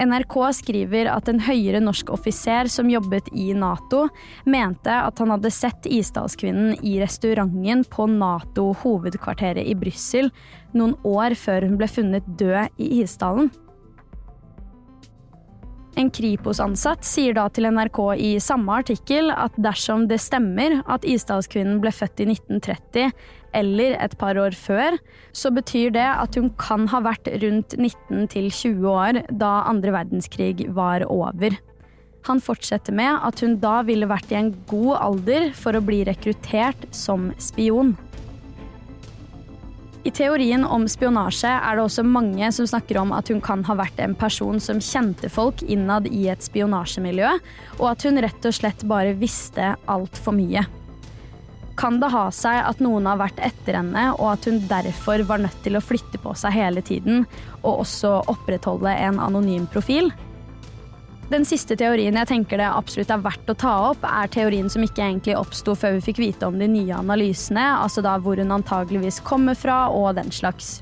NRK 0.00 0.34
skriver 0.56 1.12
at 1.12 1.28
en 1.28 1.42
høyere 1.44 1.84
norsk 1.84 2.08
offiser 2.16 2.72
som 2.72 2.88
jobbet 2.88 3.28
i 3.36 3.50
Nato, 3.52 4.06
mente 4.48 4.96
at 4.96 5.20
han 5.20 5.36
hadde 5.36 5.52
sett 5.52 5.84
Isdalskvinnen 5.84 6.78
i 6.80 6.96
restauranten 7.02 7.84
på 7.84 8.08
Nato-hovedkvarteret 8.16 9.68
i 9.68 9.76
Brussel 9.76 10.32
noen 10.72 10.96
år 11.04 11.36
før 11.36 11.68
hun 11.68 11.76
ble 11.76 11.92
funnet 12.00 12.38
død 12.40 12.80
i 12.80 12.94
Isdalen. 13.02 13.52
En 16.00 16.08
Kripos-ansatt 16.08 17.04
sier 17.04 17.34
da 17.36 17.44
til 17.52 17.66
NRK 17.68 17.98
i 18.24 18.30
samme 18.40 18.78
artikkel 18.80 19.28
at 19.34 19.52
dersom 19.60 20.06
det 20.08 20.20
stemmer 20.22 20.78
at 20.88 21.04
Isdalskvinnen 21.04 21.80
ble 21.82 21.92
født 21.92 22.22
i 22.24 22.30
1930 22.30 23.10
eller 23.60 23.96
et 24.00 24.14
par 24.16 24.38
år 24.40 24.56
før, 24.56 24.96
så 25.36 25.50
betyr 25.52 25.92
det 25.92 26.06
at 26.06 26.38
hun 26.38 26.48
kan 26.60 26.86
ha 26.88 27.02
vært 27.04 27.28
rundt 27.42 27.76
19 27.76 28.30
til 28.32 28.48
20 28.48 28.88
år 28.94 29.20
da 29.42 29.50
andre 29.68 29.92
verdenskrig 29.98 30.70
var 30.72 31.04
over. 31.10 31.58
Han 32.28 32.40
fortsetter 32.44 32.96
med 32.96 33.20
at 33.26 33.44
hun 33.44 33.58
da 33.60 33.80
ville 33.84 34.08
vært 34.08 34.32
i 34.32 34.38
en 34.40 34.54
god 34.70 34.94
alder 35.00 35.50
for 35.56 35.76
å 35.76 35.84
bli 35.84 36.00
rekruttert 36.08 36.88
som 36.96 37.28
spion. 37.40 37.92
I 40.00 40.10
teorien 40.16 40.62
om 40.64 40.86
spionasje 40.88 41.50
er 41.50 41.76
det 41.76 41.82
også 41.84 42.02
mange 42.08 42.48
som 42.56 42.68
snakker 42.68 42.96
om 43.02 43.10
at 43.12 43.28
hun 43.28 43.42
kan 43.44 43.60
ha 43.68 43.74
vært 43.76 43.98
en 44.00 44.14
person 44.16 44.56
som 44.62 44.80
kjente 44.80 45.28
folk 45.28 45.60
innad 45.60 46.08
i 46.08 46.24
et 46.32 46.40
spionasjemiljø, 46.40 47.34
og 47.76 47.86
at 47.90 48.06
hun 48.08 48.20
rett 48.24 48.48
og 48.48 48.56
slett 48.56 48.86
bare 48.88 49.12
visste 49.20 49.74
altfor 49.92 50.38
mye. 50.38 50.64
Kan 51.80 52.00
det 52.00 52.10
ha 52.12 52.26
seg 52.32 52.62
at 52.64 52.80
noen 52.80 53.06
har 53.08 53.20
vært 53.20 53.44
etter 53.44 53.76
henne, 53.76 54.06
og 54.16 54.32
at 54.32 54.48
hun 54.48 54.62
derfor 54.72 55.20
var 55.28 55.44
nødt 55.44 55.60
til 55.64 55.76
å 55.76 55.84
flytte 55.84 56.20
på 56.20 56.32
seg 56.36 56.56
hele 56.56 56.80
tiden, 56.84 57.26
og 57.60 57.84
også 57.84 58.22
opprettholde 58.32 58.96
en 59.04 59.20
anonym 59.20 59.68
profil? 59.68 60.08
Den 61.30 61.44
siste 61.46 61.76
teorien 61.78 62.16
jeg 62.18 62.26
tenker 62.26 62.58
det 62.58 62.66
absolutt 62.66 63.10
er 63.14 63.20
verdt 63.22 63.50
å 63.52 63.54
ta 63.54 63.72
opp, 63.92 64.02
er 64.02 64.30
teorien 64.34 64.66
som 64.72 64.82
ikke 64.82 65.04
egentlig 65.04 65.36
oppsto 65.38 65.76
før 65.78 65.94
vi 66.00 66.08
fikk 66.08 66.18
vite 66.18 66.48
om 66.48 66.56
de 66.58 66.66
nye 66.66 66.96
analysene, 66.96 67.68
altså 67.84 68.02
da 68.02 68.16
hvor 68.18 68.40
hun 68.42 68.50
antageligvis 68.56 69.20
kommer 69.22 69.54
fra 69.54 69.84
og 69.94 70.16
den 70.18 70.34
slags. 70.34 70.80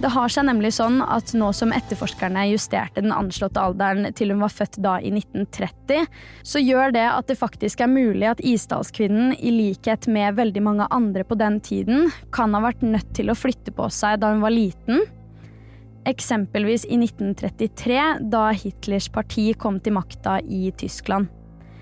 Det 0.00 0.08
har 0.14 0.30
seg 0.32 0.46
nemlig 0.46 0.70
sånn 0.78 1.02
at 1.02 1.34
nå 1.36 1.50
som 1.52 1.74
etterforskerne 1.76 2.46
justerte 2.52 3.02
den 3.02 3.12
anslåtte 3.12 3.60
alderen 3.60 4.06
til 4.16 4.30
hun 4.32 4.46
var 4.46 4.54
født 4.54 4.78
da 4.86 4.94
i 5.02 5.10
1930, 5.12 6.06
så 6.46 6.62
gjør 6.62 6.94
det 6.94 7.04
at 7.10 7.28
det 7.28 7.40
faktisk 7.42 7.82
er 7.82 7.90
mulig 7.90 8.30
at 8.30 8.40
Isdalskvinnen, 8.40 9.34
i 9.34 9.50
likhet 9.50 10.06
med 10.06 10.38
veldig 10.38 10.62
mange 10.62 10.86
andre 10.94 11.26
på 11.26 11.36
den 11.42 11.58
tiden, 11.58 12.08
kan 12.32 12.54
ha 12.54 12.62
vært 12.70 12.86
nødt 12.86 13.10
til 13.18 13.34
å 13.34 13.36
flytte 13.36 13.74
på 13.74 13.90
seg 13.92 14.22
da 14.22 14.30
hun 14.30 14.46
var 14.46 14.54
liten, 14.54 15.02
Eksempelvis 16.08 16.84
i 16.88 16.96
1933, 16.96 18.00
da 18.32 18.50
Hitlers 18.56 19.08
parti 19.12 19.52
kom 19.52 19.80
til 19.80 19.92
makta 19.92 20.38
i 20.40 20.70
Tyskland. 20.72 21.28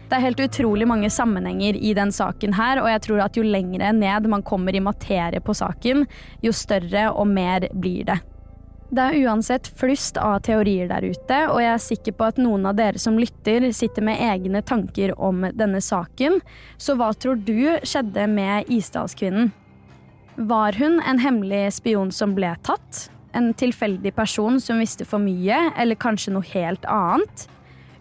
Det 0.09 0.17
er 0.17 0.25
helt 0.25 0.41
utrolig 0.41 0.87
mange 0.89 1.11
sammenhenger 1.13 1.77
i 1.77 1.93
den 1.95 2.11
saken 2.13 2.57
her, 2.57 2.81
og 2.81 2.89
jeg 2.89 3.03
tror 3.05 3.21
at 3.27 3.37
jo 3.37 3.45
lengre 3.45 3.93
ned 3.93 4.27
man 4.33 4.43
kommer 4.43 4.75
i 4.75 4.81
materie 4.81 5.41
på 5.45 5.55
saken, 5.55 6.07
jo 6.43 6.53
større 6.57 7.11
og 7.13 7.29
mer 7.29 7.69
blir 7.77 8.09
det. 8.09 8.17
Det 8.89 9.05
er 9.05 9.19
uansett 9.29 9.69
flust 9.77 10.17
av 10.17 10.39
teorier 10.47 10.89
der 10.89 11.05
ute, 11.05 11.43
og 11.53 11.61
jeg 11.61 11.73
er 11.75 11.85
sikker 11.85 12.17
på 12.17 12.25
at 12.31 12.41
noen 12.41 12.65
av 12.71 12.79
dere 12.79 12.99
som 12.99 13.19
lytter, 13.21 13.69
sitter 13.77 14.07
med 14.07 14.23
egne 14.25 14.63
tanker 14.65 15.13
om 15.21 15.45
denne 15.53 15.83
saken. 15.85 16.41
Så 16.81 16.97
hva 16.97 17.11
tror 17.13 17.37
du 17.37 17.77
skjedde 17.85 18.25
med 18.33 18.73
Isdalskvinnen? 18.73 19.53
Var 20.49 20.81
hun 20.81 21.03
en 21.05 21.21
hemmelig 21.21 21.67
spion 21.83 22.11
som 22.15 22.33
ble 22.39 22.55
tatt? 22.65 23.11
En 23.37 23.53
tilfeldig 23.55 24.15
person 24.17 24.61
som 24.61 24.81
visste 24.81 25.07
for 25.09 25.23
mye, 25.23 25.69
eller 25.77 25.99
kanskje 26.01 26.35
noe 26.35 26.47
helt 26.55 26.85
annet. 26.89 27.49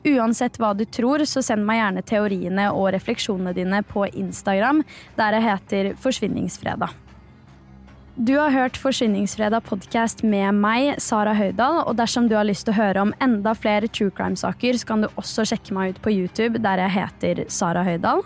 Uansett 0.08 0.60
hva 0.62 0.72
du 0.78 0.86
tror, 0.86 1.24
så 1.28 1.42
send 1.44 1.66
meg 1.68 1.82
gjerne 1.82 2.06
teoriene 2.08 2.70
og 2.72 2.92
refleksjonene 2.96 3.56
dine 3.58 3.82
på 3.88 4.06
Instagram, 4.08 4.84
der 5.18 5.38
jeg 5.38 5.48
heter 5.48 5.92
Forsvinningsfredag. 6.00 6.96
Du 8.18 8.34
har 8.40 8.50
hørt 8.50 8.80
Forsvinningsfredag 8.82 9.68
podkast 9.68 10.24
med 10.26 10.56
meg, 10.58 10.96
Sara 10.98 11.36
Høydahl. 11.38 11.84
Og 11.86 12.00
dersom 12.00 12.26
du 12.26 12.34
har 12.34 12.48
lyst 12.50 12.66
til 12.66 12.74
å 12.74 12.80
høre 12.80 13.04
om 13.06 13.14
enda 13.22 13.54
flere 13.54 13.92
true 13.94 14.10
crime-saker, 14.10 14.80
så 14.80 14.90
kan 14.90 15.06
du 15.06 15.12
også 15.22 15.46
sjekke 15.46 15.76
meg 15.78 15.94
ut 15.94 16.02
på 16.02 16.16
YouTube, 16.16 16.64
der 16.64 16.82
jeg 16.82 16.96
heter 16.96 17.44
Sara 17.54 17.86
Høydahl. 17.86 18.26